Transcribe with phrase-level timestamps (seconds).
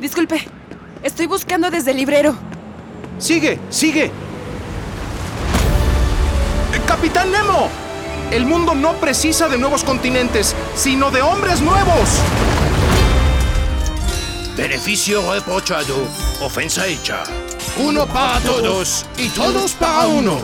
[0.00, 0.46] Disculpe,
[1.02, 2.36] estoy buscando desde el librero.
[3.18, 4.04] Sigue, sigue.
[4.04, 4.10] Eh,
[6.86, 7.68] Capitán Nemo,
[8.30, 12.20] el mundo no precisa de nuevos continentes, sino de hombres nuevos.
[14.56, 15.96] Beneficio reprochado,
[16.40, 17.24] ofensa hecha.
[17.78, 20.38] Uno para todos y todos para uno.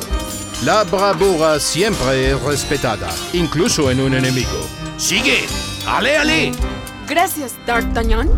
[0.65, 4.69] La bravura siempre es respetada, incluso en un enemigo.
[4.97, 5.45] Sigue,
[5.87, 6.53] ale, ale.
[7.09, 8.31] Gracias, D'Artagnan.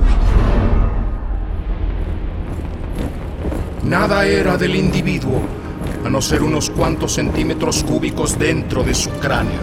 [3.84, 5.40] Nada era del individuo,
[6.04, 9.60] a no ser unos cuantos centímetros cúbicos dentro de su cráneo.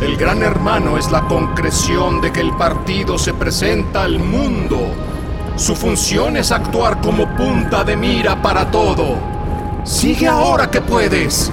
[0.00, 4.78] El gran hermano es la concreción de que el partido se presenta al mundo.
[5.54, 9.16] Su función es actuar como punta de mira para todo.
[9.84, 11.52] Sigue ahora que puedes.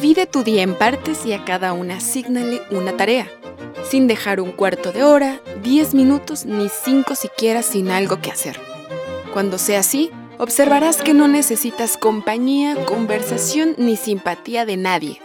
[0.00, 3.28] Divide tu día en partes y a cada una asígnale una tarea,
[3.90, 8.60] sin dejar un cuarto de hora, diez minutos ni cinco siquiera sin algo que hacer.
[9.32, 15.20] Cuando sea así, observarás que no necesitas compañía, conversación ni simpatía de nadie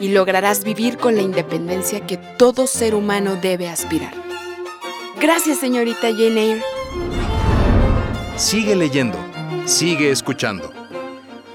[0.00, 4.14] y lograrás vivir con la independencia que todo ser humano debe aspirar.
[5.20, 6.62] Gracias, señorita Jane Eyre.
[8.36, 9.18] Sigue leyendo,
[9.66, 10.72] sigue escuchando.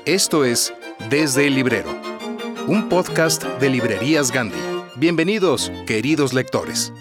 [0.06, 0.72] Esto es
[1.09, 1.98] Desde el Librero,
[2.70, 4.59] un podcast de Librerías Gandhi.
[4.95, 6.94] Bienvenidos, queridos lectores.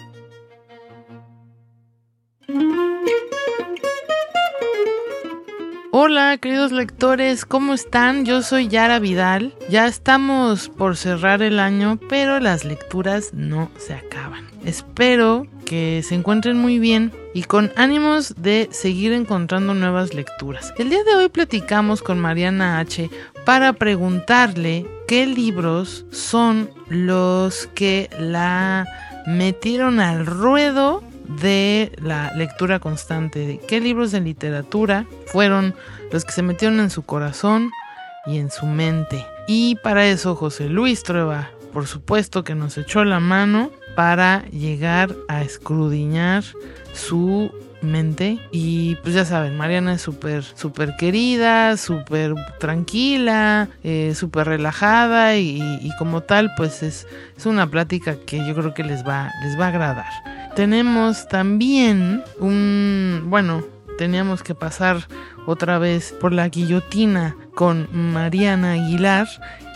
[5.91, 8.25] Hola queridos lectores, ¿cómo están?
[8.25, 9.53] Yo soy Yara Vidal.
[9.69, 14.47] Ya estamos por cerrar el año, pero las lecturas no se acaban.
[14.65, 20.73] Espero que se encuentren muy bien y con ánimos de seguir encontrando nuevas lecturas.
[20.79, 23.07] El día de hoy platicamos con Mariana H
[23.49, 28.85] para preguntarle qué libros son los que la
[29.25, 31.01] metieron al ruedo
[31.41, 35.73] de la lectura constante, de qué libros de literatura fueron
[36.11, 37.71] los que se metieron en su corazón
[38.27, 39.25] y en su mente.
[39.47, 45.15] Y para eso José Luis Trueba, por supuesto que nos echó la mano para llegar
[45.27, 46.43] a escrudiñar
[46.93, 47.51] su
[48.51, 55.61] y pues ya saben Mariana es súper súper querida súper tranquila eh, súper relajada y,
[55.81, 57.07] y, como tal pues es,
[57.37, 60.11] es una plática que yo creo que les va les va a agradar.
[60.55, 63.63] Tenemos también un bueno
[63.97, 65.07] teníamos que pasar
[65.45, 69.27] otra vez por la guillotina con Mariana Aguilar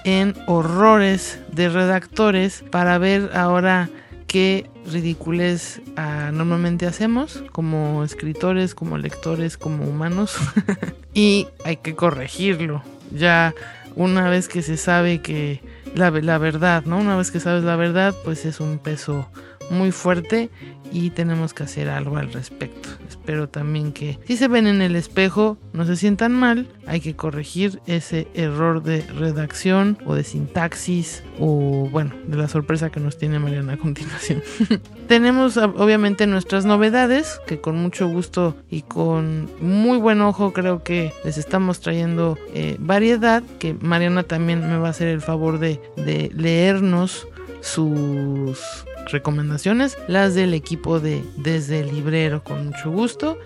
[0.03, 3.90] en horrores de redactores para ver ahora
[4.34, 10.36] qué ridiculez uh, normalmente hacemos como escritores, como lectores, como humanos.
[11.14, 12.82] y hay que corregirlo.
[13.12, 13.54] Ya
[13.96, 15.62] una vez que se sabe que
[15.94, 16.98] la, la, verdad, ¿no?
[16.98, 19.30] Una vez que sabes la verdad, pues es un peso
[19.70, 20.50] muy fuerte
[20.92, 22.90] y tenemos que hacer algo al respecto.
[23.24, 27.16] Espero también que si se ven en el espejo no se sientan mal, hay que
[27.16, 33.18] corregir ese error de redacción o de sintaxis o bueno, de la sorpresa que nos
[33.18, 34.44] tiene Mariana a continuación.
[35.08, 41.14] tenemos obviamente nuestras novedades que con mucho gusto y con muy buen ojo creo que
[41.24, 45.80] les estamos trayendo eh, variedad que Mariana también me va a hacer el favor de,
[45.96, 47.26] de leernos
[47.62, 53.38] sus recomendaciones, las del equipo de Desde el Librero con mucho gusto.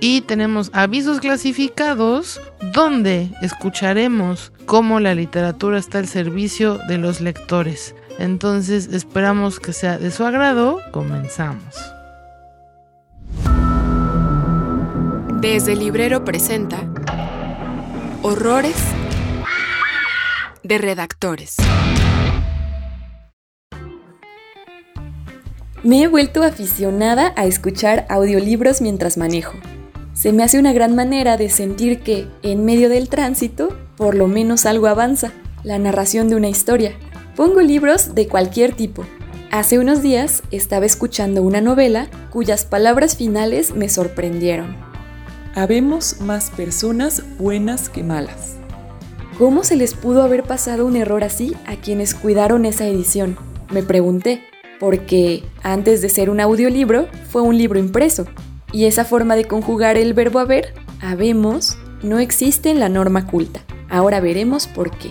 [0.00, 2.40] Y tenemos avisos clasificados
[2.74, 7.94] donde escucharemos cómo la literatura está al servicio de los lectores.
[8.18, 10.80] Entonces esperamos que sea de su agrado.
[10.92, 11.74] Comenzamos.
[15.40, 16.78] Desde el Librero presenta
[18.22, 18.76] Horrores
[20.62, 21.56] de Redactores.
[25.82, 29.58] Me he vuelto aficionada a escuchar audiolibros mientras manejo.
[30.14, 34.28] Se me hace una gran manera de sentir que, en medio del tránsito, por lo
[34.28, 35.32] menos algo avanza,
[35.62, 36.92] la narración de una historia.
[37.36, 39.04] Pongo libros de cualquier tipo.
[39.50, 44.76] Hace unos días estaba escuchando una novela cuyas palabras finales me sorprendieron.
[45.54, 48.56] Habemos más personas buenas que malas.
[49.38, 53.36] ¿Cómo se les pudo haber pasado un error así a quienes cuidaron esa edición?
[53.70, 54.42] Me pregunté
[54.78, 58.26] porque antes de ser un audiolibro fue un libro impreso,
[58.72, 63.60] y esa forma de conjugar el verbo haber, habemos, no existe en la norma culta.
[63.88, 65.10] Ahora veremos por qué.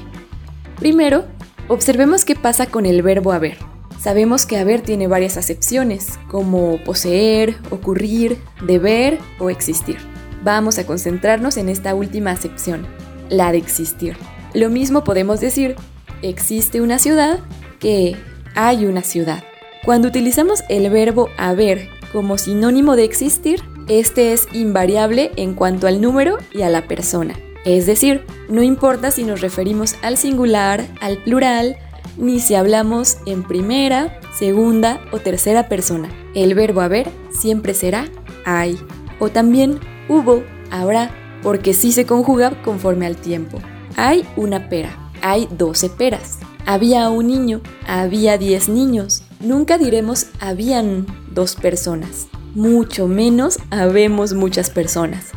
[0.77, 1.25] Primero,
[1.67, 3.57] observemos qué pasa con el verbo haber.
[3.99, 9.97] Sabemos que haber tiene varias acepciones, como poseer, ocurrir, deber o existir.
[10.43, 12.85] Vamos a concentrarnos en esta última acepción,
[13.29, 14.15] la de existir.
[14.53, 15.75] Lo mismo podemos decir
[16.21, 17.39] existe una ciudad
[17.79, 18.15] que
[18.53, 19.43] hay una ciudad.
[19.85, 26.01] Cuando utilizamos el verbo haber como sinónimo de existir, este es invariable en cuanto al
[26.01, 27.35] número y a la persona.
[27.65, 31.77] Es decir, no importa si nos referimos al singular, al plural,
[32.17, 36.09] ni si hablamos en primera, segunda o tercera persona.
[36.33, 38.07] El verbo haber siempre será
[38.43, 38.79] hay.
[39.19, 39.79] O también
[40.09, 41.11] hubo, habrá,
[41.43, 43.59] porque sí se conjuga conforme al tiempo.
[43.97, 46.39] Hay una pera, hay doce peras.
[46.65, 49.21] Había un niño, había diez niños.
[49.45, 52.25] Nunca diremos habían dos personas,
[52.55, 55.33] mucho menos habemos muchas personas.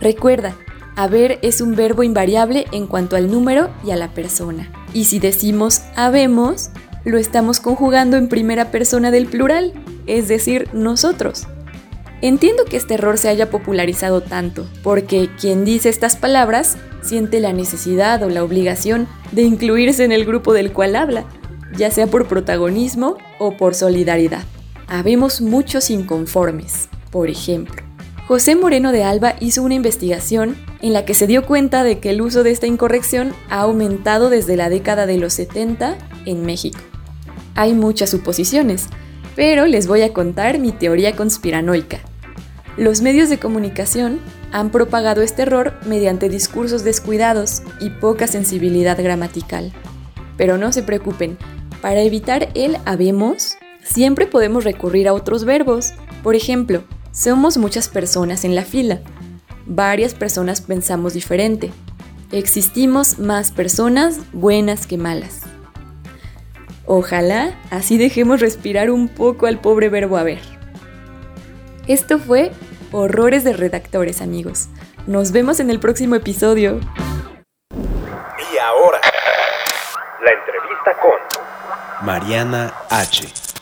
[0.00, 0.56] Recuerda,
[0.96, 4.72] haber es un verbo invariable en cuanto al número y a la persona.
[4.92, 6.70] Y si decimos habemos,
[7.04, 9.72] lo estamos conjugando en primera persona del plural,
[10.08, 11.46] es decir, nosotros.
[12.22, 17.52] Entiendo que este error se haya popularizado tanto, porque quien dice estas palabras siente la
[17.52, 21.24] necesidad o la obligación de incluirse en el grupo del cual habla,
[21.72, 24.42] ya sea por protagonismo o por solidaridad.
[24.86, 26.88] Habemos muchos inconformes.
[27.10, 27.82] Por ejemplo,
[28.26, 32.10] José Moreno de Alba hizo una investigación en la que se dio cuenta de que
[32.10, 36.80] el uso de esta incorrección ha aumentado desde la década de los 70 en México.
[37.54, 38.88] Hay muchas suposiciones,
[39.36, 42.00] pero les voy a contar mi teoría conspiranoica.
[42.76, 44.20] Los medios de comunicación
[44.52, 49.72] han propagado este error mediante discursos descuidados y poca sensibilidad gramatical.
[50.36, 51.38] Pero no se preocupen,
[51.84, 55.92] para evitar el habemos, siempre podemos recurrir a otros verbos.
[56.22, 56.82] Por ejemplo,
[57.12, 59.00] somos muchas personas en la fila.
[59.66, 61.70] Varias personas pensamos diferente.
[62.32, 65.42] Existimos más personas buenas que malas.
[66.86, 70.40] Ojalá así dejemos respirar un poco al pobre verbo haber.
[71.86, 72.50] Esto fue
[72.92, 74.70] Horrores de Redactores, amigos.
[75.06, 76.80] Nos vemos en el próximo episodio.
[77.74, 79.02] Y ahora,
[80.24, 81.53] la entrevista con
[82.04, 83.53] Mariana H.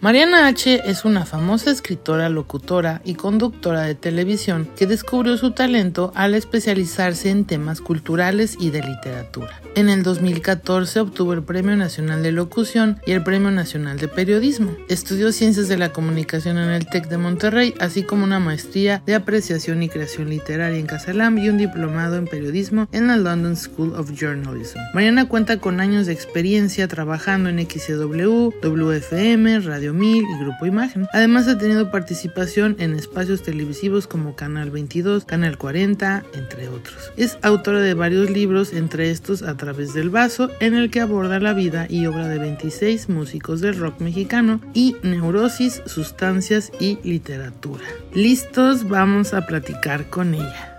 [0.00, 0.88] Mariana H.
[0.88, 7.30] es una famosa escritora, locutora y conductora de televisión que descubrió su talento al especializarse
[7.30, 9.60] en temas culturales y de literatura.
[9.74, 14.70] En el 2014 obtuvo el Premio Nacional de Locución y el Premio Nacional de Periodismo.
[14.88, 19.16] Estudió Ciencias de la Comunicación en el TEC de Monterrey, así como una maestría de
[19.16, 23.94] apreciación y creación literaria en Casalam y un diplomado en periodismo en la London School
[23.94, 24.78] of Journalism.
[24.94, 31.08] Mariana cuenta con años de experiencia trabajando en XCW, WFM, Radio Y Grupo Imagen.
[31.12, 37.10] Además ha tenido participación en espacios televisivos como Canal 22, Canal 40, entre otros.
[37.16, 41.40] Es autora de varios libros, entre estos A través del vaso, en el que aborda
[41.40, 47.84] la vida y obra de 26 músicos del rock mexicano y neurosis, sustancias y literatura.
[48.12, 50.74] Listos, vamos a platicar con ella.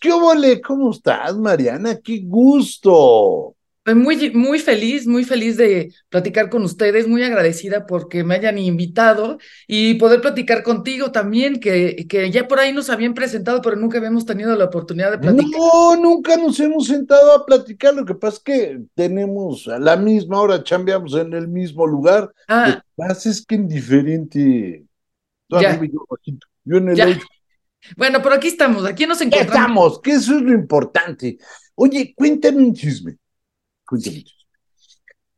[0.00, 0.60] ¿Qué ole?
[0.60, 1.98] ¿Cómo estás, Mariana?
[2.02, 3.56] ¡Qué gusto!
[3.84, 9.38] Muy, muy feliz, muy feliz de platicar con ustedes, muy agradecida porque me hayan invitado
[9.66, 13.98] y poder platicar contigo también, que, que ya por ahí nos habían presentado, pero nunca
[13.98, 15.58] habíamos tenido la oportunidad de platicar.
[15.58, 19.96] No, nunca nos hemos sentado a platicar, lo que pasa es que tenemos a la
[19.96, 22.32] misma hora, chambeamos en el mismo lugar.
[22.46, 22.68] Ah.
[22.68, 24.84] Lo que pasa es que en diferente...
[25.48, 25.78] Ya.
[26.64, 27.20] yo en el Ya.
[27.96, 29.54] Bueno, pero aquí estamos, aquí nos ¿Qué encontramos.
[29.54, 30.00] estamos?
[30.00, 31.36] Que eso es lo importante.
[31.74, 33.16] Oye, cuéntame un chisme.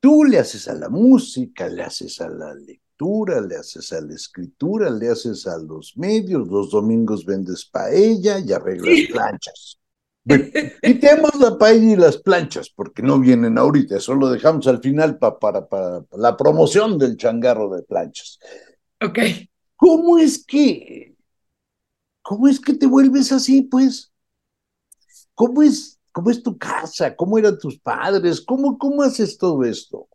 [0.01, 4.15] Tú le haces a la música, le haces a la lectura, le haces a la
[4.15, 9.07] escritura, le haces a los medios, los domingos vendes paella y arreglas Sí.
[9.07, 9.79] planchas.
[10.27, 10.45] Bueno,
[10.83, 15.19] quitemos la paella y las planchas, porque no vienen ahorita, eso lo dejamos al final
[15.19, 18.39] pa- para, para la promoción del changarro de planchas.
[19.03, 19.19] Ok.
[19.77, 21.15] ¿Cómo es que,
[22.23, 24.13] cómo es que te vuelves así, pues?
[25.35, 27.15] ¿Cómo es, cómo es tu casa?
[27.17, 28.41] ¿Cómo eran tus padres?
[28.41, 30.09] ¿Cómo, cómo haces todo esto?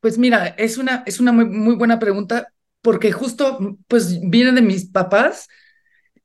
[0.00, 2.48] Pues mira, es una, es una muy, muy buena pregunta
[2.82, 5.48] porque justo pues viene de mis papás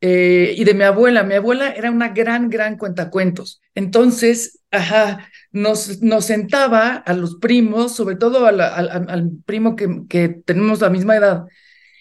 [0.02, 1.24] eh, y de mi abuela.
[1.24, 3.62] Mi abuela era una gran, gran cuentacuentos.
[3.76, 9.30] Entonces, ajá, nos, nos sentaba a los primos, sobre todo a la- al, al- al
[9.46, 11.46] primo que, que tenemos la misma edad,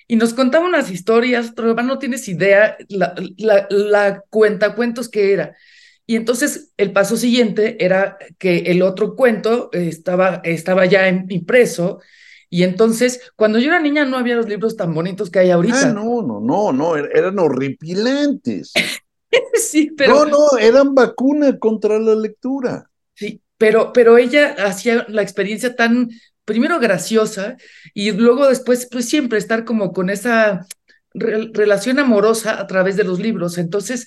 [0.09, 5.57] y nos contaba unas historias, Trova, no tienes idea la, la, la cuentacuentos que era.
[6.09, 12.01] Y entonces el paso siguiente era que el otro cuento estaba, estaba ya impreso.
[12.49, 15.91] Y entonces, cuando yo era niña, no había los libros tan bonitos que hay ahorita.
[15.91, 18.73] Ah, no, no, no, no, er- eran horripilantes.
[19.55, 22.91] Sí, pero, No, no, eran vacuna contra la lectura.
[23.15, 26.09] sí, pero, pero ella hacía la experiencia tan,
[26.47, 27.57] primero graciosa,
[27.93, 30.67] y luego después, pues siempre estar como con esa
[31.13, 33.59] re- relación amorosa a través de los libros.
[33.59, 34.07] Entonces,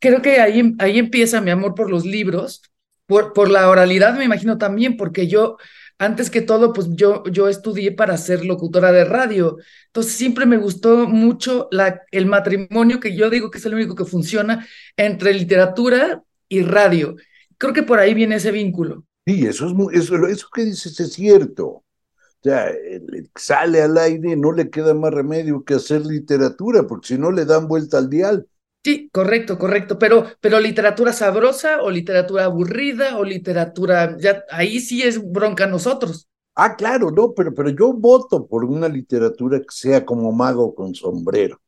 [0.00, 2.62] creo que ahí, ahí empieza mi amor por los libros.
[3.06, 5.56] por, por la oralidad me imagino también, porque yo,
[5.98, 9.58] antes que todo, pues yo, yo estudié para ser locutora de radio.
[9.86, 13.94] Entonces siempre me gustó mucho la, el matrimonio, que yo digo que es el único
[13.96, 14.66] que funciona
[14.96, 17.16] entre literatura y radio.
[17.58, 19.04] Creo que por ahí viene ese vínculo.
[19.26, 21.66] Sí, eso, es muy, eso, eso que dices es cierto.
[21.68, 21.84] O
[22.42, 22.72] sea,
[23.36, 27.44] sale al aire, no le queda más remedio que hacer literatura, porque si no le
[27.44, 28.48] dan vuelta al dial.
[28.82, 35.02] Sí, correcto, correcto, pero, pero literatura sabrosa o literatura aburrida o literatura, ya ahí sí
[35.02, 36.28] es bronca nosotros.
[36.54, 40.94] Ah, claro, no, pero, pero yo voto por una literatura que sea como mago con
[40.94, 41.60] sombrero.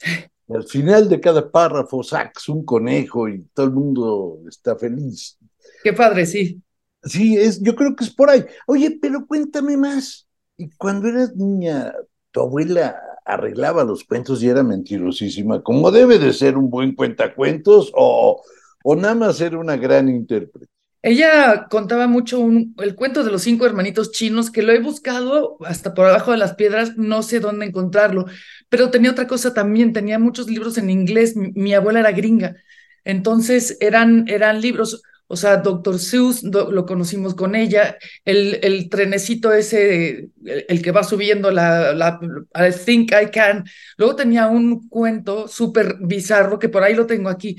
[0.48, 5.36] Al final de cada párrafo sacas un conejo y todo el mundo está feliz.
[5.82, 6.62] Qué padre, sí.
[7.02, 8.44] Sí, es, yo creo que es por ahí.
[8.66, 10.26] Oye, pero cuéntame más.
[10.56, 11.92] Y cuando eras niña,
[12.30, 17.92] tu abuela arreglaba los cuentos y era mentirosísima, como debe de ser un buen cuentacuentos
[17.94, 18.42] o,
[18.84, 20.68] o nada más era una gran intérprete.
[21.02, 25.56] Ella contaba mucho un, el cuento de los cinco hermanitos chinos, que lo he buscado
[25.64, 28.26] hasta por abajo de las piedras, no sé dónde encontrarlo,
[28.68, 32.56] pero tenía otra cosa también, tenía muchos libros en inglés, mi, mi abuela era gringa,
[33.04, 35.98] entonces eran, eran libros, o sea, Dr.
[35.98, 42.20] Seuss lo conocimos con ella, el, el trenecito ese, el, que va subiendo la, la,
[42.54, 43.64] I think I can.
[43.96, 47.56] Luego tenía un cuento súper bizarro que por ahí lo tengo aquí,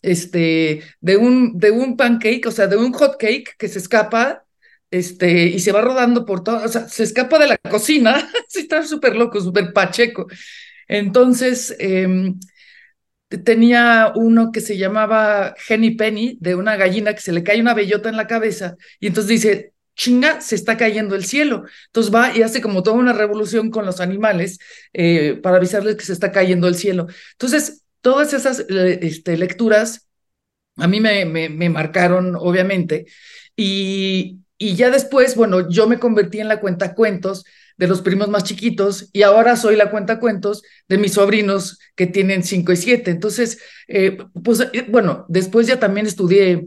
[0.00, 4.44] este, de un, de un pancake, o sea, de un hot cake que se escapa
[4.90, 8.84] este, y se va rodando por todo, o sea, se escapa de la cocina, está
[8.84, 10.26] súper loco, súper pacheco.
[10.86, 12.32] Entonces, eh,
[13.28, 17.74] tenía uno que se llamaba Henny Penny, de una gallina que se le cae una
[17.74, 21.64] bellota en la cabeza, y entonces dice, chinga, se está cayendo el cielo.
[21.86, 24.58] Entonces va y hace como toda una revolución con los animales
[24.92, 27.06] eh, para avisarles que se está cayendo el cielo.
[27.32, 30.08] Entonces, todas esas este, lecturas
[30.76, 33.06] a mí me, me, me marcaron, obviamente,
[33.56, 37.44] y, y ya después, bueno, yo me convertí en la cuenta cuentos
[37.76, 42.08] de los primos más chiquitos y ahora soy la cuenta cuentos de mis sobrinos que
[42.08, 43.12] tienen cinco y siete.
[43.12, 46.66] Entonces, eh, pues eh, bueno, después ya también estudié,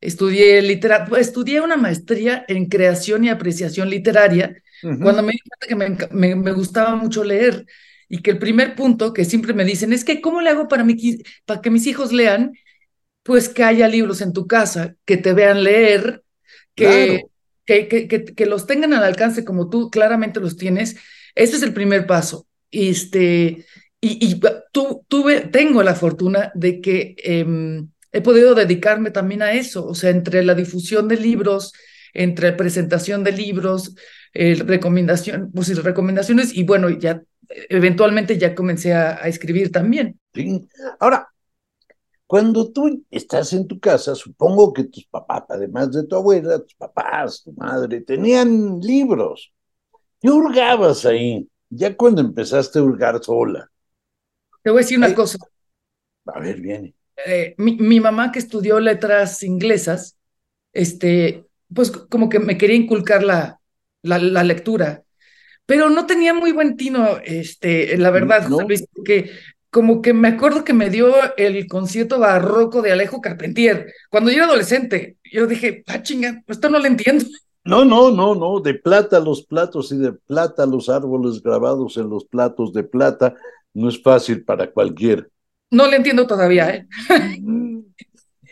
[0.00, 6.10] estudié literatura, estudié una maestría en creación y apreciación literaria cuando me di cuenta que
[6.16, 7.66] me, me, gustaba mucho leer
[8.08, 10.82] y que el primer punto que siempre me dicen es que ¿cómo le hago para,
[10.82, 10.96] mi,
[11.46, 12.52] para que mis hijos lean?
[13.22, 16.24] Pues que haya libros en tu casa, que te vean leer,
[16.74, 17.26] que
[17.64, 20.96] que, que, que, los tengan al alcance como tú claramente los tienes,
[21.34, 22.46] ese es el primer paso.
[22.70, 23.64] Este,
[24.00, 24.40] y, y
[24.72, 29.94] tú, tuve, tengo la fortuna de que eh, he podido dedicarme también a eso, o
[29.94, 31.72] sea, entre la difusión de libros,
[32.12, 33.94] entre presentación de libros,
[34.34, 37.22] eh, recomendación, pues, recomendaciones, y bueno, ya
[37.68, 40.18] eventualmente ya comencé a, a escribir también.
[40.34, 40.68] Sí.
[40.98, 41.31] Ahora,
[42.32, 46.74] cuando tú estás en tu casa, supongo que tus papás, además de tu abuela, tus
[46.76, 49.52] papás, tu madre, tenían libros.
[50.18, 51.46] ¿Qué hurgabas ahí?
[51.68, 53.70] Ya cuando empezaste a hurgar sola.
[54.62, 55.36] Te voy a decir una Ay, cosa.
[56.24, 56.94] A ver, viene.
[57.26, 60.16] Eh, mi, mi, mamá que estudió letras inglesas,
[60.72, 63.60] este, pues como que me quería inculcar la,
[64.00, 65.04] la, la lectura,
[65.66, 68.56] pero no tenía muy buen tino, este, la verdad, ¿No?
[68.56, 69.30] José Luis, porque
[69.72, 73.90] como que me acuerdo que me dio el concierto barroco de Alejo Carpentier.
[74.10, 77.24] Cuando yo era adolescente, yo dije, ah, chinga, esto no lo entiendo.
[77.64, 82.10] No, no, no, no, de plata los platos y de plata los árboles grabados en
[82.10, 83.34] los platos de plata,
[83.72, 85.26] no es fácil para cualquiera.
[85.70, 86.86] No le entiendo todavía, ¿eh?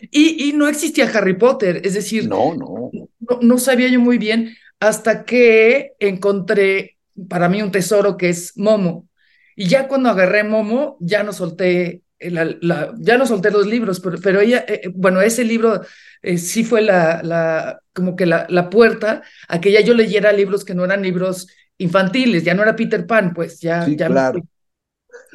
[0.09, 2.89] y, y, no existía Harry Potter, es decir, no, no.
[3.19, 6.97] no, no sabía yo muy bien hasta que encontré
[7.29, 9.07] para mí un tesoro que es Momo.
[9.55, 13.99] Y ya cuando agarré Momo, ya no solté, la, la, ya no solté los libros,
[13.99, 15.81] pero, pero ella, eh, bueno, ese libro
[16.21, 20.31] eh, sí fue la, la, como que la, la puerta a que ya yo leyera
[20.31, 23.85] libros que no eran libros infantiles, ya no era Peter Pan, pues ya.
[23.85, 24.41] Sí, ya claro.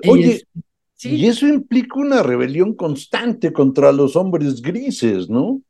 [0.02, 0.11] Me...
[0.11, 0.42] Oye,
[0.94, 1.16] ¿sí?
[1.16, 5.61] y eso implica una rebelión constante contra los hombres grises, ¿no?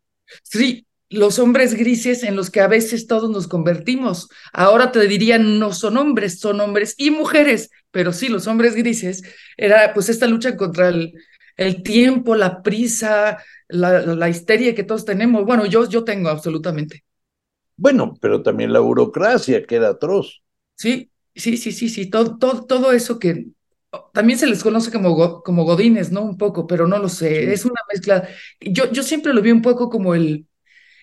[0.42, 4.28] Sí, los hombres grises en los que a veces todos nos convertimos.
[4.52, 9.22] Ahora te dirían, no son hombres, son hombres y mujeres, pero sí, los hombres grises,
[9.56, 11.14] era pues esta lucha contra el,
[11.56, 15.44] el tiempo, la prisa, la, la, histeria que todos tenemos.
[15.44, 17.04] Bueno, yo, yo tengo absolutamente.
[17.76, 20.42] Bueno, pero también la burocracia, que era atroz.
[20.74, 23.46] Sí, sí, sí, sí, sí, todo, todo, todo eso que
[24.12, 26.22] también se les conoce como, como godines, ¿no?
[26.22, 27.52] Un poco, pero no lo sé, sí.
[27.52, 28.28] es una mezcla.
[28.60, 30.46] Yo, yo siempre lo vi un poco como el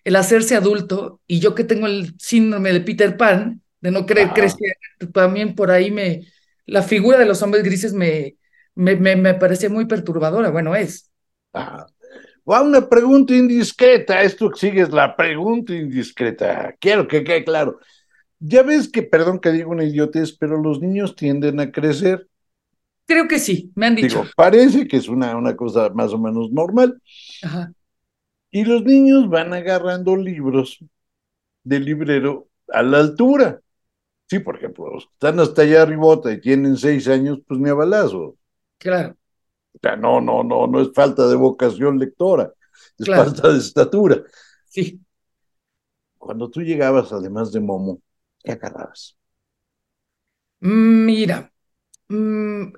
[0.04, 4.30] el hacerse adulto, y yo que tengo el síndrome de Peter Pan, de no querer
[4.30, 4.78] crecer,
[5.14, 6.28] también por ahí me,
[6.66, 8.36] la figura de los hombres grises me,
[8.76, 11.12] me, me, me parece muy perturbadora, bueno, es.
[11.54, 11.86] Ah.
[12.50, 14.22] Va una pregunta indiscreta.
[14.22, 16.76] Esto sigue es la pregunta indiscreta.
[16.80, 17.80] Quiero que quede claro.
[18.40, 22.28] Ya ves que, perdón que digo una idiotez, pero los niños tienden a crecer.
[23.06, 24.24] Creo que sí, me han dicho.
[24.24, 27.02] Digo, parece que es una, una cosa más o menos normal.
[27.42, 27.72] Ajá.
[28.54, 30.80] Y los niños van agarrando libros
[31.64, 33.62] del librero a la altura.
[34.30, 37.70] Sí, por ejemplo, los que están hasta allá arribota y tienen seis años, pues ni
[37.70, 38.38] a balazo.
[38.78, 39.18] Claro.
[39.76, 42.54] O sea, no, no, no, no es falta de vocación lectora,
[42.98, 43.24] es Claro.
[43.26, 44.22] falta de estatura.
[44.68, 45.00] Sí.
[46.18, 48.02] Cuando tú llegabas, además de Momo,
[48.44, 49.16] ¿qué agarrabas?
[50.62, 51.52] Mira,
[52.10, 52.74] mm,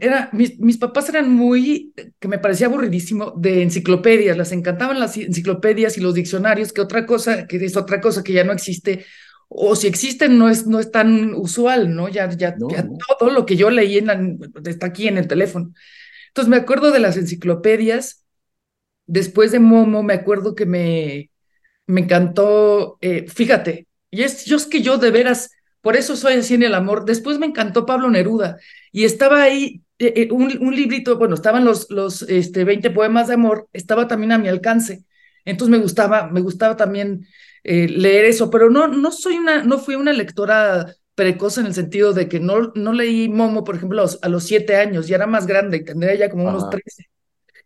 [0.00, 5.16] era, mis, mis papás eran muy, que me parecía aburridísimo, de enciclopedias, les encantaban las
[5.16, 9.04] enciclopedias y los diccionarios, que otra cosa, que es otra cosa que ya no existe,
[9.48, 12.08] o si existen no es, no es tan usual, ¿no?
[12.08, 12.98] Ya, ya, No, ya no.
[13.18, 14.20] todo lo que yo leí en la-
[14.70, 15.72] está aquí en el teléfono.
[16.28, 18.24] Entonces me acuerdo de las enciclopedias,
[19.06, 21.30] después de Momo me acuerdo que me,
[21.86, 25.50] me encantó, eh, fíjate, y es, yo es que yo de veras,
[25.86, 27.04] por eso soy así en el amor.
[27.04, 28.58] Después me encantó Pablo Neruda
[28.90, 33.28] y estaba ahí eh, eh, un, un librito, bueno, estaban los, los este, 20 poemas
[33.28, 35.04] de amor, estaba también a mi alcance.
[35.44, 37.28] Entonces me gustaba, me gustaba también
[37.62, 41.74] eh, leer eso, pero no, no soy una, no fui una lectora precoz en el
[41.74, 45.06] sentido de que no, no leí Momo, por ejemplo, a los, a los siete años,
[45.06, 46.68] ya era más grande, tendría ya como unos.
[46.68, 47.04] 13.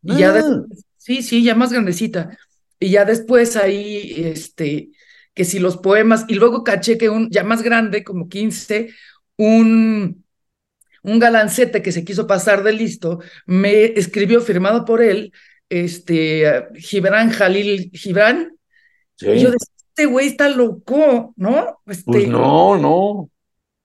[0.03, 0.33] Y ya Ah.
[0.35, 2.37] después, sí, sí, ya más grandecita.
[2.79, 4.91] Y ya después ahí, este,
[5.35, 8.91] que si los poemas, y luego caché que un, ya más grande, como 15,
[9.37, 10.25] un,
[11.03, 15.33] un galancete que se quiso pasar de listo, me escribió, firmado por él,
[15.69, 18.53] este, Gibran Jalil Gibran,
[19.17, 19.29] Sí.
[19.31, 21.81] y yo decía, este güey está loco, ¿no?
[21.87, 23.31] Este, Pues no, no.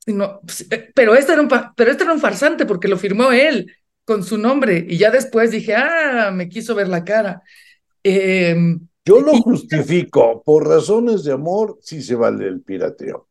[0.08, 3.32] no, pues, eh, pero este era un, pero este era un farsante porque lo firmó
[3.32, 3.72] él
[4.06, 7.42] con su nombre y ya después dije, ah, me quiso ver la cara.
[8.04, 10.42] Em, Yo lo justifico.
[10.44, 13.28] Por razones de amor, sí se vale el pirateo.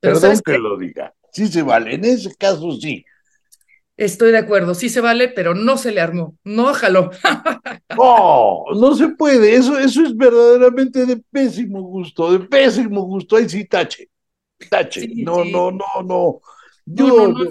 [0.00, 1.14] Pero Perdón ¿sabes que lo diga.
[1.32, 1.94] Sí se vale.
[1.94, 3.04] En ese caso, sí.
[3.96, 7.10] Estoy de acuerdo, sí se vale, pero no se le armó, no jaló.
[7.96, 9.54] No, no se puede.
[9.54, 13.36] Eso, eso es verdaderamente de pésimo gusto, de pésimo gusto.
[13.36, 14.08] Ahí sí, tache.
[14.70, 15.02] Tache.
[15.02, 15.52] Sí, no, sí.
[15.52, 16.04] no, no, no.
[16.04, 16.40] No,
[16.86, 17.50] Yo, no, no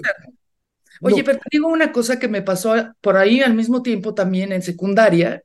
[1.02, 1.24] Oye, no.
[1.24, 4.62] pero te digo una cosa que me pasó por ahí al mismo tiempo también en
[4.62, 5.42] secundaria,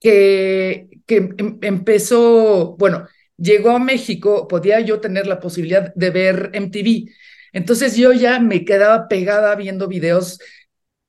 [0.00, 6.50] que, que em- empezó, bueno, llegó a México, podía yo tener la posibilidad de ver
[6.54, 7.06] MTV.
[7.52, 10.38] Entonces yo ya me quedaba pegada viendo videos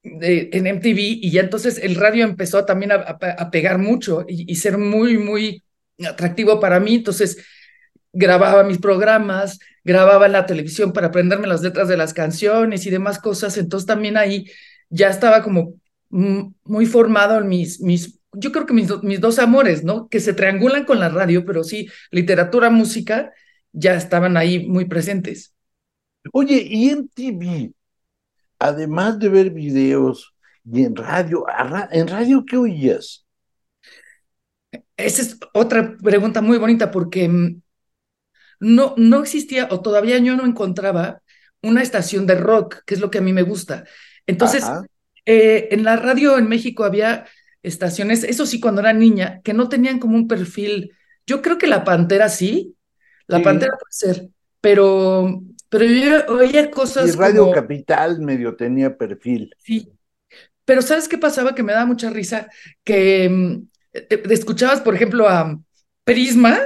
[0.03, 4.25] de- en MTV y ya entonces el radio empezó también a, a- a pegar mucho
[4.27, 5.63] y, y ser muy, muy
[6.07, 6.95] atractivo para mí.
[6.95, 7.37] Entonces
[8.13, 12.89] grababa mis programas, grababa en la televisión para aprenderme las letras de las canciones y
[12.89, 13.57] demás cosas.
[13.57, 14.45] Entonces también ahí
[14.89, 15.75] ya estaba como
[16.09, 20.07] mm, muy formado en mis, mis, yo creo que mis, do- mis dos amores, ¿no?
[20.09, 23.33] Que se triangulan con la radio, pero sí, literatura, música,
[23.73, 25.53] ya estaban ahí muy presentes.
[26.33, 27.73] Oye, y en TV,
[28.59, 33.25] además de ver videos y en radio, ra- ¿en radio qué oías?
[34.97, 37.61] Esa es otra pregunta muy bonita porque mm,
[38.59, 41.21] no, no existía o todavía yo no encontraba
[41.61, 43.85] una estación de rock, que es lo que a mí me gusta.
[44.27, 44.79] Entonces,
[45.25, 47.25] eh, en la radio en México había
[47.67, 50.91] estaciones, eso sí, cuando era niña, que no tenían como un perfil.
[51.27, 52.75] Yo creo que la Pantera sí,
[53.27, 53.43] la Sí.
[53.43, 54.29] Pantera puede ser,
[54.61, 57.53] pero, pero yo oía Y cosas Radio como...
[57.53, 59.55] Capital medio tenía perfil.
[59.57, 59.91] Sí.
[60.65, 61.55] Pero ¿sabes qué pasaba?
[61.55, 62.47] Que me da mucha risa
[62.83, 65.59] que mm, eh, eh, escuchabas, por ejemplo, a
[66.03, 66.59] Prisma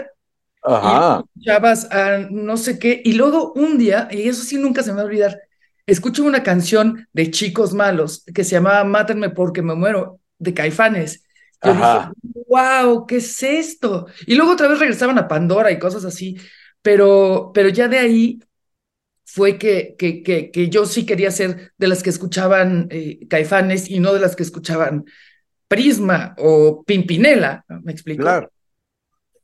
[0.61, 1.23] Ajá.
[1.35, 4.91] y escuchabas a no sé qué, y luego un día, y eso sí nunca se
[4.91, 5.39] me va a olvidar,
[5.85, 11.23] escucho una canción de Chicos Malos que se llamaba Mátenme porque me muero, de Caifanes.
[11.63, 12.11] Yo Ajá.
[12.21, 14.07] dije, wow, ¿qué es esto?
[14.25, 16.37] Y luego otra vez regresaban a Pandora y cosas así,
[16.81, 18.39] pero, pero ya de ahí
[19.25, 23.89] fue que, que, que, que yo sí quería ser de las que escuchaban eh, Caifanes
[23.89, 25.05] y no de las que escuchaban
[25.67, 28.23] Prisma o Pimpinela, ¿me explico?
[28.23, 28.51] Claro.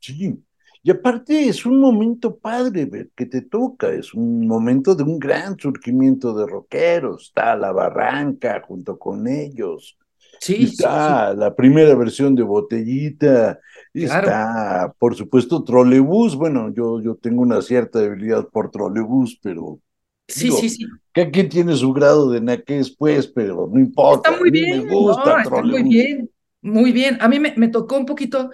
[0.00, 0.42] Sí.
[0.82, 5.18] Y aparte es un momento padre ver que te toca, es un momento de un
[5.18, 7.28] gran surgimiento de rockeros.
[7.28, 9.98] Está La Barranca junto con ellos.
[10.40, 13.60] Sí, Y sí, está la primera versión de Botellita.
[14.02, 14.28] Claro.
[14.28, 16.36] Está, por supuesto, Trolebús.
[16.36, 19.80] Bueno, yo, yo tengo una cierta debilidad por Trolebús, pero
[20.28, 20.86] sí, digo, sí, sí.
[21.12, 24.30] cada quien tiene su grado de naquez, pues, pero no importa.
[24.30, 26.30] Está muy bien, me gusta no, está muy bien,
[26.62, 27.18] muy bien.
[27.20, 28.50] A mí me, me tocó un poquito,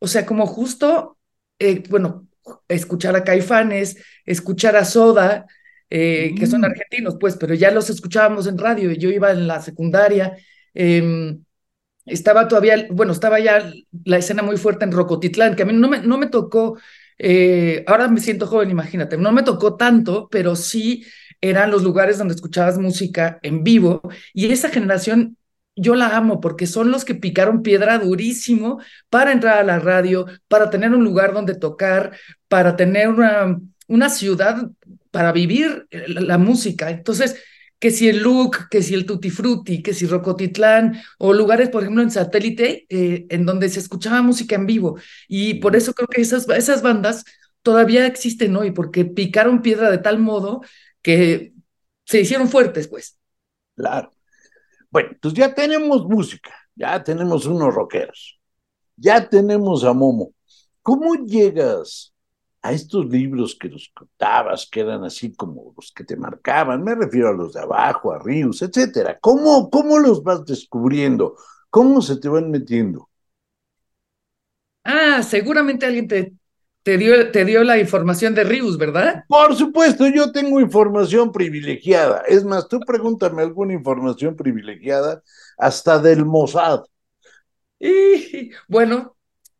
[0.00, 1.18] o sea, como justo,
[1.58, 2.28] eh, bueno,
[2.68, 5.46] escuchar a Caifanes, escuchar a Soda,
[5.90, 6.64] eh, que son Mm.
[6.64, 10.36] argentinos, pues, pero ya los escuchábamos en radio y yo iba en la secundaria.
[10.74, 11.44] Em,
[12.06, 13.72] estaba todavía, bueno, estaba ya
[14.04, 16.78] la escena muy fuerte en Rocotitlán, que a mí no me, no me tocó,
[17.18, 21.04] eh, ahora me siento joven, imagínate, no me tocó tanto, pero sí
[21.40, 25.36] eran los lugares donde escuchabas música en vivo y esa generación
[25.76, 30.26] yo la amo porque son los que picaron piedra durísimo para entrar a la radio,
[30.48, 32.16] para tener un lugar donde tocar,
[32.48, 34.70] para tener una, una ciudad
[35.10, 36.90] para vivir la, música.
[36.90, 37.36] Entonces,
[37.78, 41.82] que si el Look, que si el Tutti Frutti, que si Rocotitlán, o lugares, por
[41.82, 44.98] ejemplo, en satélite, eh, en donde se escuchaba música en vivo.
[45.28, 47.24] Y por eso creo que esas, esas bandas
[47.62, 50.62] todavía existen hoy, porque picaron piedra de tal modo
[51.02, 51.52] que
[52.06, 53.18] se hicieron fuertes, pues.
[53.76, 54.10] Claro.
[54.90, 58.38] Bueno, pues ya tenemos música, ya tenemos unos rockeros,
[58.96, 60.32] ya tenemos a Momo.
[60.82, 62.13] ¿Cómo llegas
[62.64, 66.82] a estos libros que nos contabas, que eran así como los que te marcaban?
[66.82, 69.18] Me refiero a los de abajo, a Rius, etcétera.
[69.20, 71.36] ¿Cómo, cómo los vas descubriendo?
[71.70, 73.10] ¿Cómo se te van metiendo?
[74.84, 76.32] Ah, seguramente alguien te,
[76.82, 79.24] te dio, te dio la información de Rius, ¿verdad?
[79.26, 82.22] Por supuesto, yo tengo información privilegiada.
[82.28, 85.22] Es más, tú pregúntame alguna información privilegiada,
[85.58, 86.84] hasta del Mossad.
[87.80, 89.13] Y bueno,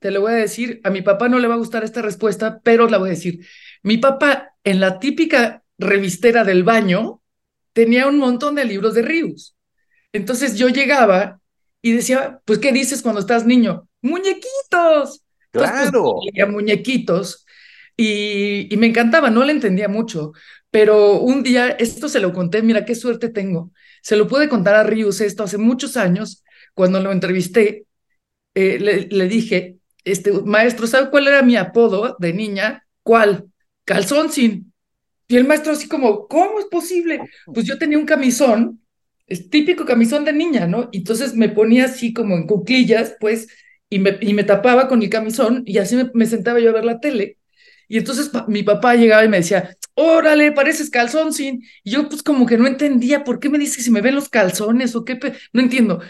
[0.05, 2.61] te lo voy a decir, a mi papá no le va a gustar esta respuesta,
[2.63, 3.47] pero la voy a decir.
[3.83, 7.23] Mi papá, en la típica revistera del baño,
[7.73, 9.57] tenía un montón de libros de Rius.
[10.13, 11.41] Entonces yo llegaba
[11.81, 13.89] y decía, pues, ¿qué dices cuando estás niño?
[14.03, 15.25] Muñequitos.
[15.51, 16.17] Pues, claro.
[16.51, 17.47] muñequitos
[17.97, 20.33] y, y, me encantaba, no le entendía mucho,
[20.71, 24.75] pero un día, esto se lo conté, mira qué suerte tengo, se lo pude contar
[24.75, 27.87] a Rius esto hace muchos años, cuando lo entrevisté,
[28.55, 32.87] eh, le, le, dije, este, maestro, ¿sabe cuál era mi apodo de niña?
[33.03, 33.47] ¿Cuál?
[33.85, 34.73] Calzón sin.
[35.29, 37.21] Y el maestro así como, ¿cómo es posible?
[37.47, 38.81] Pues yo tenía un camisón,
[39.27, 40.91] es típico camisón de niña, ¿no?
[40.93, 43.49] entonces me ponía así como en cuclillas, pues,
[43.89, 46.85] y me, y me tapaba con el camisón y así me, sentaba yo a ver
[46.85, 47.39] la tele.
[47.89, 51.63] Y entonces mi papá llegaba y me decía, órale, pareces calzón sin.
[51.85, 54.29] Y yo pues como que no entendía por qué me dice si me ven los
[54.29, 55.19] calzones o qué,
[55.53, 56.01] no entiendo.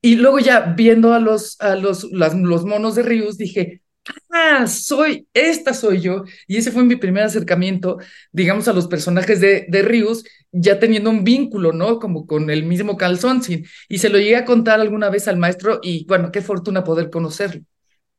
[0.00, 3.82] Y luego ya viendo a los, a los, los monos de Rius, dije,
[4.30, 6.24] ah, soy, esta soy yo.
[6.46, 7.98] Y ese fue mi primer acercamiento,
[8.32, 11.98] digamos, a los personajes de, de Rius, ya teniendo un vínculo, ¿no?
[11.98, 13.42] Como con el mismo calzón.
[13.88, 17.10] Y se lo llegué a contar alguna vez al maestro y bueno, qué fortuna poder
[17.10, 17.62] conocerlo.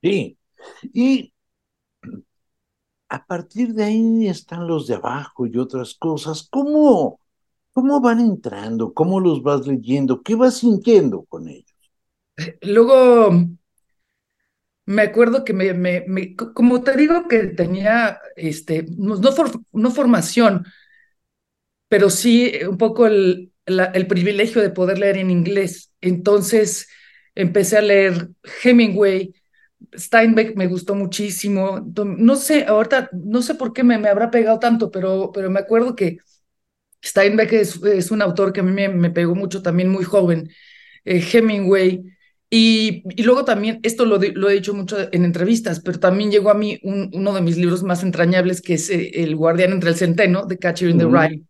[0.02, 0.38] Sí,
[0.94, 1.34] y
[3.10, 6.48] a partir de ahí están los de abajo y otras cosas.
[6.52, 7.20] ¿Cómo,
[7.74, 8.94] cómo van entrando?
[8.94, 10.22] ¿Cómo los vas leyendo?
[10.24, 11.69] ¿Qué vas sintiendo con ellos?
[12.62, 13.32] Luego,
[14.86, 19.16] me acuerdo que me, como te digo que tenía, este, no,
[19.74, 20.66] no, formación,
[21.88, 25.92] pero sí un poco el, el privilegio de poder leer en inglés.
[26.02, 26.88] Entonces
[27.36, 28.30] empecé a leer
[28.64, 29.34] Hemingway,
[29.98, 31.82] Steinbeck me gustó muchísimo.
[31.96, 35.60] No sé, ahorita no sé por qué me, me habrá pegado tanto, pero, pero me
[35.60, 36.18] acuerdo que
[37.06, 40.50] Steinbeck es, es un autor que a mí me, me pegó mucho también muy joven.
[41.06, 42.04] Eh, Hemingway,
[42.50, 46.56] y, luego también, esto lo, lo, he dicho mucho en entrevistas, pero también llegó a
[46.56, 50.46] mí uno de mis libros más entrañables, que es eh, El guardián entre el centeno,
[50.46, 51.44] de Catcher in the Rye.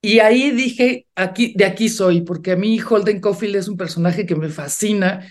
[0.00, 4.26] Y ahí dije, aquí, de aquí soy, porque a mí Holden Caulfield es un personaje
[4.26, 5.26] que me fascina.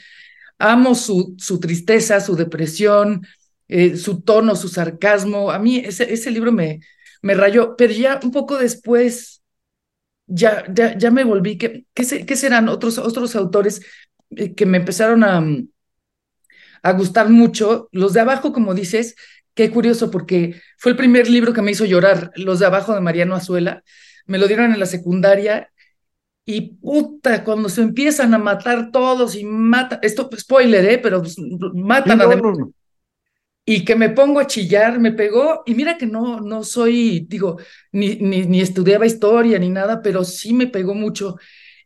[0.58, 3.28] Amo su, su tristeza, su depresión,
[3.68, 5.52] eh, su tono, su sarcasmo.
[5.52, 6.80] A mí ese, ese libro me,
[7.22, 9.44] me rayó, pero ya un poco después
[10.28, 13.82] ya, ya, ya me volví, ¿qué, qué, qué serán otros, otros autores?
[14.38, 15.44] Eh, que me empezaron a,
[16.82, 17.90] a gustar mucho.
[17.92, 19.16] Los de abajo, como dices,
[19.54, 23.02] qué curioso, porque fue el primer libro que me hizo llorar, Los de abajo de
[23.02, 23.84] Mariano Azuela.
[24.26, 25.70] Me lo dieron en la secundaria
[26.46, 30.98] y puta, cuando se empiezan a matar todos y matan, esto spoiler, ¿eh?
[30.98, 31.38] Pero pues,
[31.74, 32.26] matan a...
[33.66, 37.60] Y que me pongo a chillar, me pegó, y mira que no, no soy, digo,
[37.94, 41.38] ni, ni, ni estudiaba historia ni nada, pero sí me pegó mucho.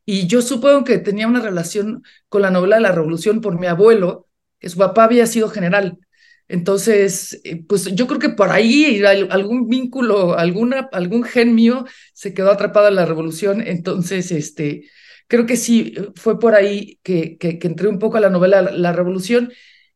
[0.09, 4.29] Y yo supongo que tenía una relación con la novela la Revolución por mi abuelo,
[4.57, 5.99] que su papá había sido general.
[6.47, 12.33] Entonces, eh, pues yo creo que por ahí algún vínculo, alguna, algún gen mío se
[12.33, 13.61] quedó atrapado en la revolución.
[13.61, 14.89] Entonces, este,
[15.27, 18.93] creo que sí, fue por ahí que, que, entré un poco a la novela La
[18.93, 19.51] Revolución.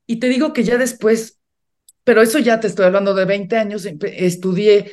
[0.08, 1.40] Y te digo que ya después,
[2.04, 4.92] pero eso ya te estoy hablando de 20 años, estudié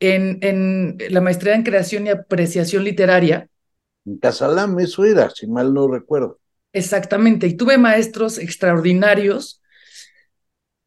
[0.00, 3.50] en, en la maestría en creación y apreciación literaria
[4.06, 6.38] en Casalam, eso era, si mal no recuerdo.
[6.72, 9.60] Exactamente, y tuve maestros extraordinarios,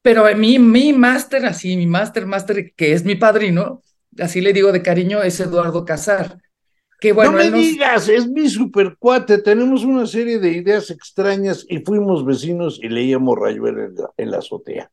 [0.01, 3.83] pero mi, mi máster, así, mi máster, máster, que es mi padrino,
[4.19, 6.39] así le digo de cariño, es Eduardo Casar.
[6.99, 9.37] Que bueno, no me nos- digas, es mi super cuate.
[9.41, 14.31] Tenemos una serie de ideas extrañas y fuimos vecinos y leíamos Rayuela en la, en
[14.31, 14.91] la azotea.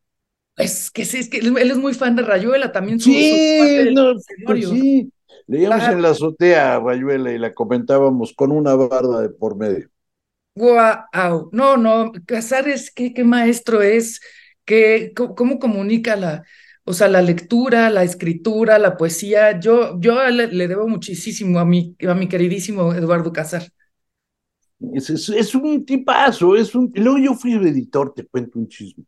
[0.57, 3.75] Es que sí, es que él es muy fan de Rayuela, también su, su Sí,
[3.75, 5.13] del no, pues sí.
[5.49, 5.89] Leíamos Claro.
[5.89, 9.89] en la azotea a Rayuela y la comentábamos con una barda de por medio.
[10.55, 14.21] Guau, no, no, Casares, qué, qué maestro es,
[14.65, 16.45] qué, cómo, comunica la,
[16.85, 19.61] o sea, la lectura, la escritura, la poesía.
[19.61, 23.69] Yo, yo le, le debo muchísimo a mi, a mi queridísimo Eduardo Casar.
[24.95, 26.93] Es, es- es un tipazo, es un...
[26.95, 29.05] Luego yo fui editor, te cuento un chisme.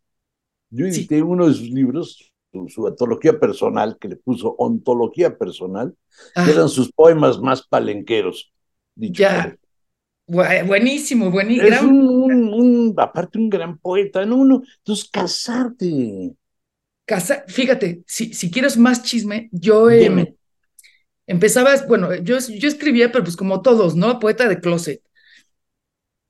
[0.71, 5.95] Yo edité uno de sus libros, su, su antología personal, que le puso ontología personal,
[6.35, 6.45] Ah.
[6.45, 8.53] que eran sus poemas más palenqueros.
[8.95, 9.57] dicho Ya.
[10.27, 11.69] Bu- buenísimo, buenísimo.
[11.69, 16.35] Es un, un- un- aparte un gran poeta, no, no, entonces casarte.
[17.07, 20.35] Casa, fíjate, si, si quieres más chisme, yo eh,
[21.27, 24.19] empezaba, bueno, yo, yo escribía, pero pues como todos, ¿no?
[24.19, 25.01] Poeta de closet.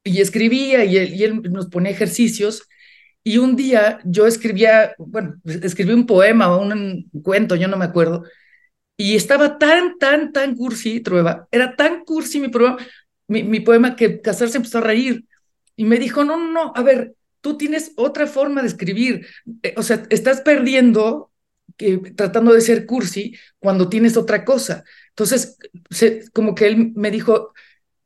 [0.05, 2.69] Y escribía y él, y él nos ponía ejercicios.
[3.25, 7.85] Y un día yo escribía, bueno, escribí un poema o un, cuento, yo no me
[7.85, 8.25] acuerdo.
[8.97, 12.79] Y estaba tan, tan, tan cursi, Trueba, era tan cursi mi, poema,
[13.29, 15.27] mi, mi poema que Casar se empezó a reír.
[15.77, 19.27] Y me dijo, no, no, no, a ver, tú tienes otra forma de escribir.
[19.63, 21.33] Eh, o sea, estás perdiendo
[21.77, 24.85] que, tratando de ser cursi cuando tienes otra cosa.
[25.11, 25.59] Entonces,
[25.91, 27.53] se- como que él me dijo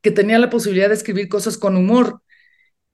[0.03, 2.22] que tenía la posibilidad de escribir cosas con humor.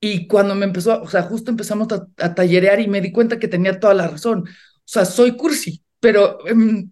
[0.00, 3.38] Y cuando me empezó, o sea, justo empezamos a, a tallerear y me di cuenta
[3.38, 4.40] que tenía toda la razón.
[4.48, 4.48] O
[4.84, 6.90] sea, soy cursi, pero em,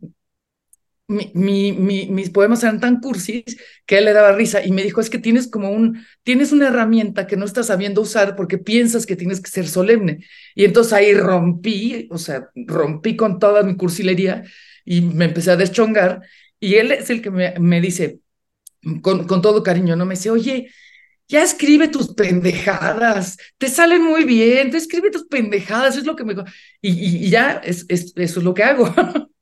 [1.08, 3.44] mi, mi- mi- mis poemas eran tan cursis
[3.86, 6.68] que él le daba risa y me dijo, es que tienes como un, tienes una
[6.68, 10.24] herramienta que no estás sabiendo usar porque piensas que tienes que ser solemne.
[10.56, 14.42] Y entonces ahí rompí, o sea, rompí con toda mi cursilería
[14.84, 16.22] y me empecé a deschongar.
[16.58, 18.20] Y él es el que me, me dice,
[19.02, 20.06] con, con todo cariño, ¿no?
[20.06, 20.70] Me dice, oye,
[21.28, 26.24] ya escribe tus pendejadas, te salen muy bien, te escribe tus pendejadas, es lo que
[26.24, 26.34] me...
[26.82, 28.92] Y, y- ya, es, es- eso es lo que hago.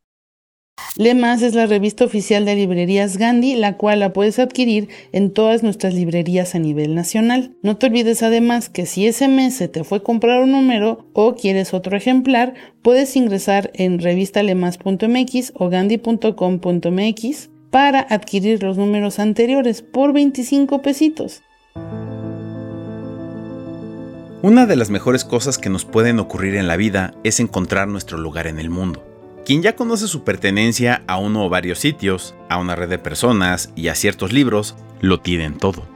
[0.96, 5.62] Lemas es la revista oficial de librerías Gandhi, la cual la puedes adquirir en todas
[5.62, 7.52] nuestras librerías a nivel nacional.
[7.62, 11.34] No te olvides además que si ese mes se te fue comprar un número o
[11.36, 20.12] quieres otro ejemplar, puedes ingresar en revistalemas.mx o gandhi.com.mx para adquirir los números anteriores por
[20.12, 21.42] 25 pesitos.
[24.44, 28.18] Una de las mejores cosas que nos pueden ocurrir en la vida es encontrar nuestro
[28.18, 29.02] lugar en el mundo.
[29.46, 33.72] Quien ya conoce su pertenencia a uno o varios sitios, a una red de personas
[33.74, 35.86] y a ciertos libros, lo tienen todo.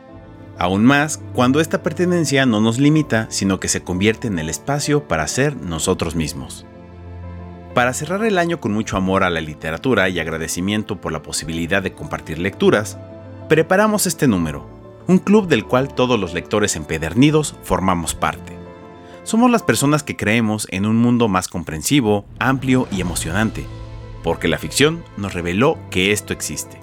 [0.56, 5.06] Aún más cuando esta pertenencia no nos limita, sino que se convierte en el espacio
[5.06, 6.64] para ser nosotros mismos.
[7.74, 11.82] Para cerrar el año con mucho amor a la literatura y agradecimiento por la posibilidad
[11.82, 12.96] de compartir lecturas,
[13.50, 14.77] preparamos este número,
[15.08, 18.52] un club del cual todos los lectores empedernidos formamos parte.
[19.24, 23.66] Somos las personas que creemos en un mundo más comprensivo, amplio y emocionante,
[24.22, 26.78] porque la ficción nos reveló que esto existe.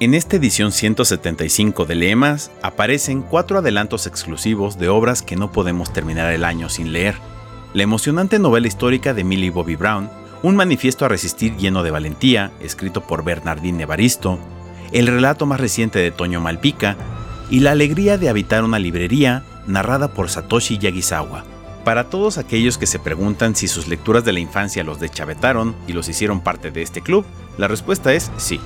[0.00, 5.52] En esta edición 175 de Lee Más aparecen cuatro adelantos exclusivos de obras que no
[5.52, 7.16] podemos terminar el año sin leer.
[7.74, 10.08] La emocionante novela histórica de Millie Bobby Brown,
[10.42, 14.38] un manifiesto a resistir lleno de valentía, escrito por Bernardine Evaristo,
[14.92, 16.96] el relato más reciente de Toño Malpica
[17.50, 21.44] y la alegría de habitar una librería narrada por Satoshi Yagisawa.
[21.84, 25.92] Para todos aquellos que se preguntan si sus lecturas de la infancia los deschavetaron y
[25.92, 27.24] los hicieron parte de este club,
[27.56, 28.60] la respuesta es sí.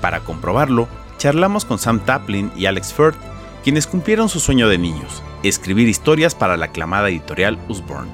[0.00, 0.86] Para comprobarlo,
[1.16, 3.16] charlamos con Sam Taplin y Alex Firth,
[3.64, 8.10] quienes cumplieron su sueño de niños, escribir historias para la aclamada editorial Usborne,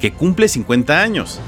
[0.00, 1.40] que cumple 50 años.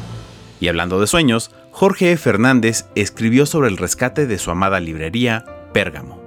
[0.61, 2.17] Y hablando de sueños, Jorge E.
[2.17, 6.21] Fernández escribió sobre el rescate de su amada librería, Pérgamo.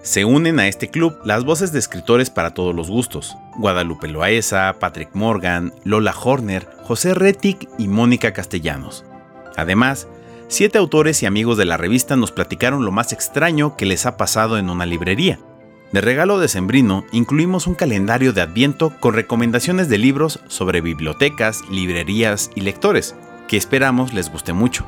[0.00, 4.74] Se unen a este club las voces de escritores para todos los gustos, Guadalupe Loaesa,
[4.80, 9.04] Patrick Morgan, Lola Horner, José Retic y Mónica Castellanos.
[9.58, 10.08] Además,
[10.48, 14.16] siete autores y amigos de la revista nos platicaron lo más extraño que les ha
[14.16, 15.38] pasado en una librería.
[15.92, 21.60] De regalo de Sembrino incluimos un calendario de Adviento con recomendaciones de libros sobre bibliotecas,
[21.68, 23.14] librerías y lectores,
[23.48, 24.84] que esperamos les guste mucho.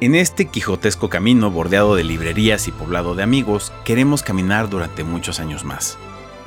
[0.00, 5.40] En este quijotesco camino bordeado de librerías y poblado de amigos, queremos caminar durante muchos
[5.40, 5.98] años más.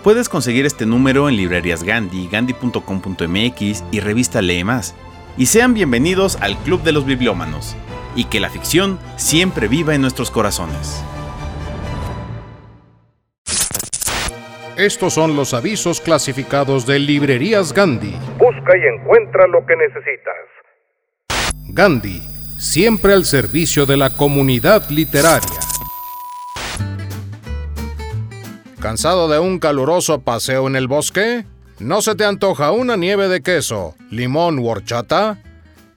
[0.03, 4.95] Puedes conseguir este número en librerías Gandhi, gandhi.com.mx y revista Lee Más.
[5.37, 7.75] Y sean bienvenidos al Club de los Bibliómanos.
[8.15, 11.03] Y que la ficción siempre viva en nuestros corazones.
[14.77, 18.15] Estos son los avisos clasificados de Librerías Gandhi.
[18.39, 20.62] Busca y encuentra lo que necesitas.
[21.67, 22.21] Gandhi,
[22.57, 25.59] siempre al servicio de la comunidad literaria.
[28.79, 31.45] ¿Cansado de un caluroso paseo en el bosque?
[31.79, 35.41] ¿No se te antoja una nieve de queso, limón u horchata?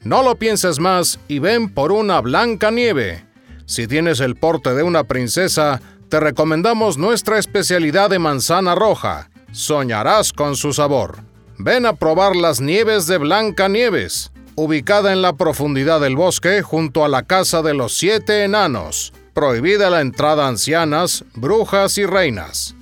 [0.02, 3.24] No lo pienses más y ven por una blanca nieve.
[3.66, 9.30] Si tienes el porte de una princesa, te recomendamos nuestra especialidad de manzana roja.
[9.50, 11.18] Soñarás con su sabor.
[11.58, 17.04] Ven a probar las nieves de Blanca Nieves, ubicada en la profundidad del bosque junto
[17.04, 19.12] a la casa de los siete enanos.
[19.34, 22.74] Prohibida la entrada a ancianas, brujas y reinas.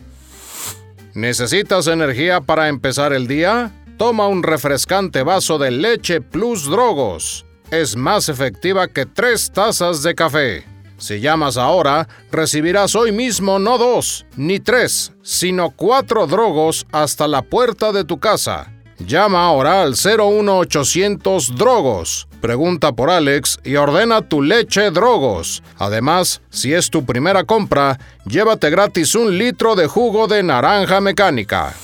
[1.15, 3.73] ¿Necesitas energía para empezar el día?
[3.99, 7.45] Toma un refrescante vaso de leche Plus Drogos.
[7.71, 10.65] Es más efectiva que tres tazas de café.
[10.97, 17.43] Si llamas ahora, recibirás hoy mismo no dos, ni tres, sino cuatro drogos hasta la
[17.43, 18.74] puerta de tu casa.
[19.07, 22.27] Llama ahora al 01800 Drogos.
[22.41, 25.63] Pregunta por Alex y ordena tu leche Drogos.
[25.77, 31.75] Además, si es tu primera compra, llévate gratis un litro de jugo de naranja mecánica.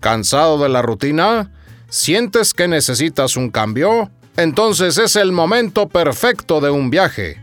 [0.00, 1.50] ¿Cansado de la rutina?
[1.90, 4.10] ¿Sientes que necesitas un cambio?
[4.36, 7.36] Entonces es el momento perfecto de un viaje.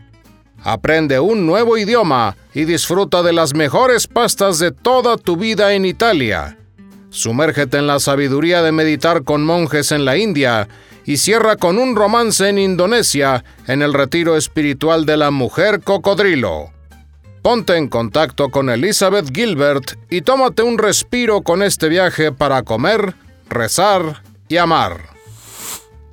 [0.63, 5.85] Aprende un nuevo idioma y disfruta de las mejores pastas de toda tu vida en
[5.85, 6.57] Italia.
[7.09, 10.67] Sumérgete en la sabiduría de meditar con monjes en la India
[11.05, 16.71] y cierra con un romance en Indonesia en el retiro espiritual de la mujer cocodrilo.
[17.41, 23.15] Ponte en contacto con Elizabeth Gilbert y tómate un respiro con este viaje para comer,
[23.49, 25.17] rezar y amar.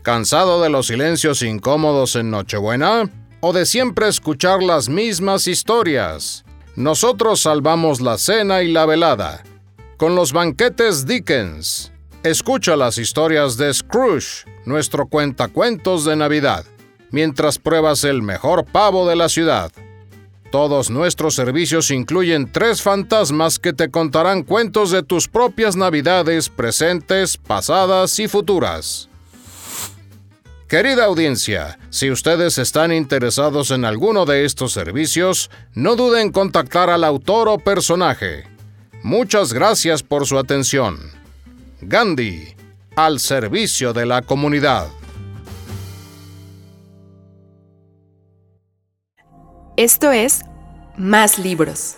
[0.02, 3.10] ¿Cansado de los silencios incómodos en Nochebuena?
[3.40, 6.44] ¿O de siempre escuchar las mismas historias?
[6.76, 9.42] Nosotros salvamos la cena y la velada.
[9.96, 11.92] Con los banquetes Dickens.
[12.24, 16.64] Escucha las historias de Scrooge, nuestro cuentacuentos de Navidad,
[17.12, 19.70] mientras pruebas el mejor pavo de la ciudad.
[20.50, 27.36] Todos nuestros servicios incluyen tres fantasmas que te contarán cuentos de tus propias navidades presentes,
[27.36, 29.08] pasadas y futuras.
[30.66, 36.90] Querida audiencia, si ustedes están interesados en alguno de estos servicios, no duden en contactar
[36.90, 38.53] al autor o personaje.
[39.04, 40.96] Muchas gracias por su atención.
[41.82, 42.54] Gandhi,
[42.96, 44.88] al servicio de la comunidad.
[49.76, 50.40] Esto es
[50.96, 51.96] Más Libros.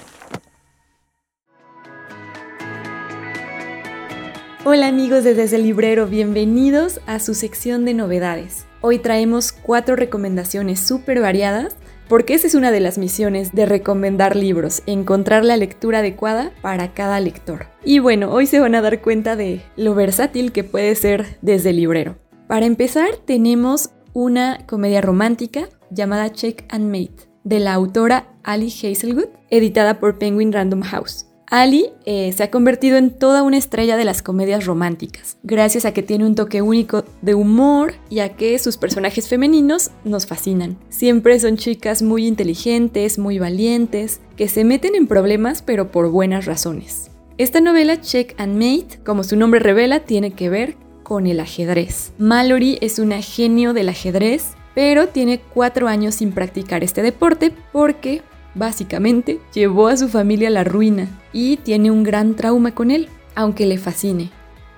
[4.64, 8.66] Hola amigos de Desde el Librero, bienvenidos a su sección de novedades.
[8.80, 11.76] Hoy traemos cuatro recomendaciones súper variadas
[12.08, 16.94] porque esa es una de las misiones de recomendar libros, encontrar la lectura adecuada para
[16.94, 17.66] cada lector.
[17.84, 21.70] Y bueno, hoy se van a dar cuenta de lo versátil que puede ser desde
[21.70, 22.16] el librero.
[22.48, 29.28] Para empezar, tenemos una comedia romántica llamada Check and Mate de la autora Ali Hazelwood,
[29.50, 31.25] editada por Penguin Random House.
[31.48, 35.92] Ali eh, se ha convertido en toda una estrella de las comedias románticas, gracias a
[35.92, 40.76] que tiene un toque único de humor y a que sus personajes femeninos nos fascinan.
[40.88, 46.46] Siempre son chicas muy inteligentes, muy valientes, que se meten en problemas pero por buenas
[46.46, 47.10] razones.
[47.38, 52.12] Esta novela Check and Mate, como su nombre revela, tiene que ver con el ajedrez.
[52.18, 58.20] Mallory es una genio del ajedrez pero tiene cuatro años sin practicar este deporte porque
[58.56, 63.08] básicamente llevó a su familia a la ruina y tiene un gran trauma con él,
[63.34, 64.30] aunque le fascine.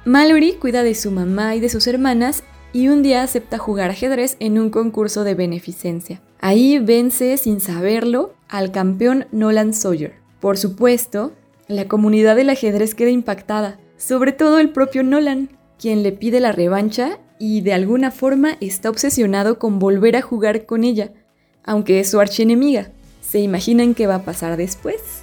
[0.04, 4.36] Mallory cuida de su mamá y de sus hermanas y un día acepta jugar ajedrez
[4.40, 6.20] en un concurso de beneficencia.
[6.40, 10.14] Ahí vence sin saberlo al campeón Nolan Sawyer.
[10.40, 11.32] Por supuesto,
[11.66, 16.52] la comunidad del ajedrez queda impactada, sobre todo el propio Nolan, quien le pide la
[16.52, 21.12] revancha y de alguna forma está obsesionado con volver a jugar con ella,
[21.64, 22.92] aunque es su archienemiga.
[23.28, 25.22] ¿Se imaginan qué va a pasar después?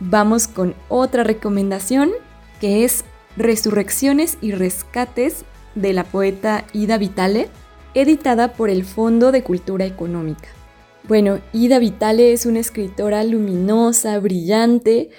[0.00, 2.10] Vamos con otra recomendación
[2.60, 3.04] que es
[3.36, 5.44] Resurrecciones y Rescates
[5.76, 7.48] de la poeta Ida Vitale,
[7.94, 10.48] editada por el Fondo de Cultura Económica.
[11.06, 15.10] Bueno, Ida Vitale es una escritora luminosa, brillante,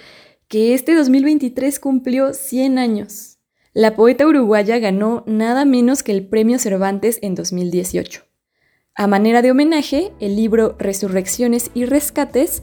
[0.46, 3.38] que este 2023 cumplió 100 años.
[3.72, 8.25] La poeta uruguaya ganó nada menos que el Premio Cervantes en 2018.
[8.98, 12.62] A manera de homenaje, el libro Resurrecciones y Rescates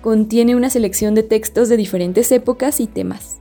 [0.00, 3.36] contiene una selección de textos de diferentes épocas y temas.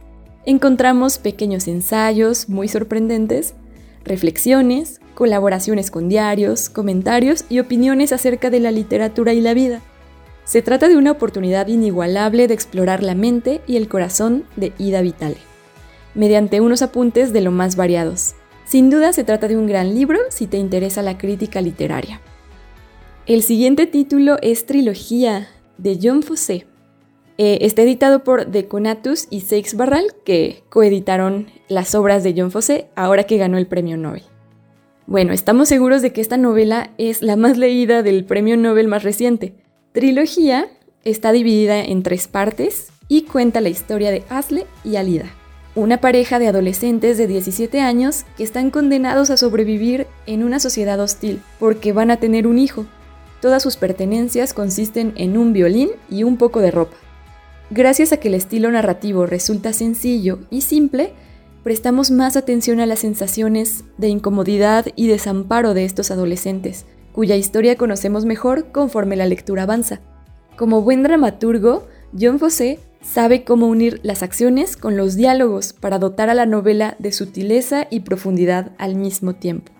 [0.45, 3.53] Encontramos pequeños ensayos muy sorprendentes,
[4.03, 9.79] reflexiones, colaboraciones con diarios, comentarios y opiniones acerca de la literatura y la vida.
[10.43, 15.01] Se trata de una oportunidad inigualable de explorar la mente y el corazón de Ida
[15.01, 15.37] Vitale
[16.15, 18.35] mediante unos apuntes de lo más variados.
[18.65, 22.21] Sin duda se trata de un gran libro si te interesa la crítica literaria.
[23.25, 25.47] El siguiente título es Trilogía
[25.77, 26.67] de John Fosse.
[27.37, 32.89] Eh, está editado por Deconatus y Seix Barral, que coeditaron las obras de John Fosse
[32.97, 34.23] ahora que ganó el premio Nobel.
[35.07, 39.03] Bueno, estamos seguros de que esta novela es la más leída del premio Nobel más
[39.03, 39.53] reciente.
[39.93, 40.67] Trilogía
[41.05, 45.31] está dividida en tres partes y cuenta la historia de Asle y Alida,
[45.75, 50.99] una pareja de adolescentes de 17 años que están condenados a sobrevivir en una sociedad
[50.99, 52.85] hostil porque van a tener un hijo.
[53.43, 56.95] Todas sus pertenencias consisten en un violín y un poco de ropa.
[57.71, 61.11] Gracias a que el estilo narrativo resulta sencillo y simple,
[61.61, 67.75] prestamos más atención a las sensaciones de incomodidad y desamparo de estos adolescentes, cuya historia
[67.75, 69.99] conocemos mejor conforme la lectura avanza.
[70.55, 71.85] Como buen dramaturgo,
[72.17, 76.95] John Fosse sabe cómo unir las acciones con los diálogos para dotar a la novela
[76.97, 79.73] de sutileza y profundidad al mismo tiempo.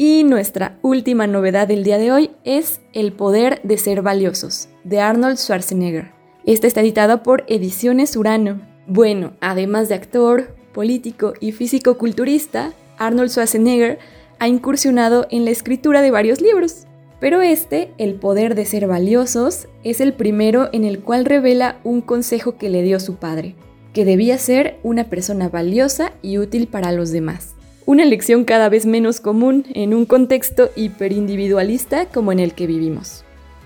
[0.00, 5.00] Y nuestra última novedad del día de hoy es El poder de ser valiosos, de
[5.00, 6.12] Arnold Schwarzenegger.
[6.46, 8.60] Esta está editada por Ediciones Urano.
[8.86, 13.98] Bueno, además de actor, político y físico-culturista, Arnold Schwarzenegger
[14.38, 16.86] ha incursionado en la escritura de varios libros,
[17.18, 22.02] pero este, El poder de ser valiosos, es el primero en el cual revela un
[22.02, 23.56] consejo que le dio su padre,
[23.92, 27.56] que debía ser una persona valiosa y útil para los demás.
[27.88, 33.24] Una lección cada vez menos común en un contexto hiperindividualista como en el que vivimos.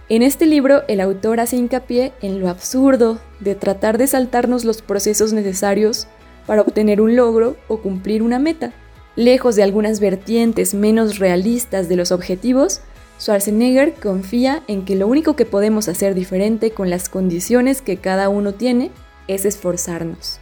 [0.08, 4.80] En este libro el autor hace hincapié en lo absurdo de tratar de saltarnos los
[4.80, 6.06] procesos necesarios
[6.46, 8.72] para obtener un logro o cumplir una meta.
[9.16, 12.80] Lejos de algunas vertientes menos realistas de los objetivos,
[13.18, 18.28] Schwarzenegger confía en que lo único que podemos hacer diferente con las condiciones que cada
[18.28, 18.92] uno tiene
[19.26, 20.38] es esforzarnos.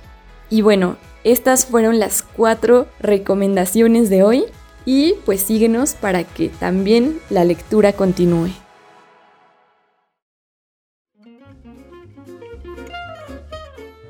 [0.50, 4.44] Y bueno, estas fueron las cuatro recomendaciones de hoy
[4.84, 8.50] y pues síguenos para que también la lectura continúe.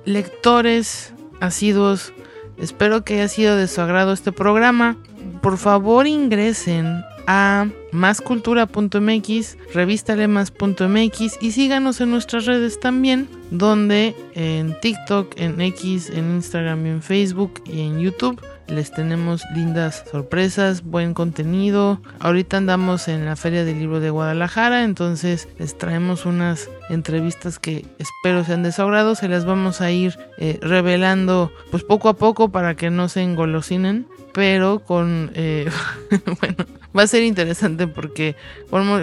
[0.04, 2.12] Lectores asiduos.
[2.58, 4.96] Espero que haya sido de su agrado este programa.
[5.42, 7.02] Por favor ingresen
[7.32, 16.34] a máscultura.mx, revistalemas.mx y síganos en nuestras redes también, donde en TikTok, en X, en
[16.34, 22.00] Instagram en Facebook y en YouTube les tenemos lindas sorpresas, buen contenido.
[22.18, 27.86] Ahorita andamos en la Feria del Libro de Guadalajara, entonces les traemos unas entrevistas que
[27.98, 28.72] espero sean de.
[28.72, 33.22] Se las vamos a ir eh, revelando pues poco a poco para que no se
[33.22, 35.68] engolosinen, pero con, eh,
[36.40, 36.64] bueno,
[36.96, 38.36] va a ser interesante porque
[38.68, 38.98] como,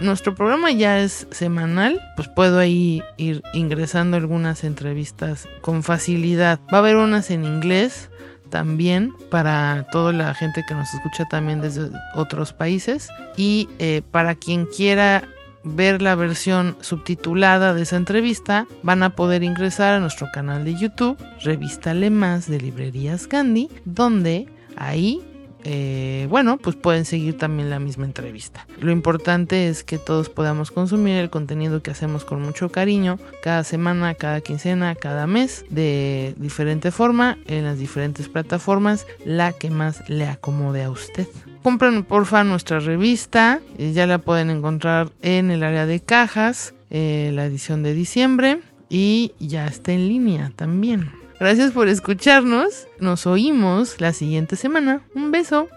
[0.00, 6.60] nuestro programa ya es semanal, pues puedo ahí ir ingresando algunas entrevistas con facilidad.
[6.72, 8.10] Va a haber unas en inglés
[8.50, 14.34] también para toda la gente que nos escucha también desde otros países y eh, para
[14.34, 15.24] quien quiera
[15.64, 20.74] ver la versión subtitulada de esa entrevista van a poder ingresar a nuestro canal de
[20.74, 25.22] YouTube Revista Más de Librerías Gandhi donde ahí
[25.64, 28.66] eh, bueno, pues pueden seguir también la misma entrevista.
[28.80, 33.64] Lo importante es que todos podamos consumir el contenido que hacemos con mucho cariño cada
[33.64, 40.08] semana, cada quincena, cada mes, de diferente forma, en las diferentes plataformas, la que más
[40.08, 41.26] le acomode a usted.
[41.62, 47.30] Compren porfa nuestra revista, eh, ya la pueden encontrar en el área de cajas, eh,
[47.34, 51.21] la edición de diciembre y ya está en línea también.
[51.42, 52.86] Gracias por escucharnos.
[53.00, 55.02] Nos oímos la siguiente semana.
[55.12, 55.68] Un beso.